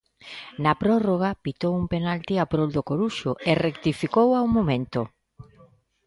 Na 0.63 0.73
prórroga, 0.81 1.31
pitou 1.45 1.71
un 1.81 1.85
penalti 1.93 2.33
a 2.37 2.45
prol 2.51 2.69
do 2.75 2.85
Coruxo 2.89 3.31
e 3.49 3.51
rectificou 3.67 4.29
ao 4.33 4.45
momento. 4.55 5.01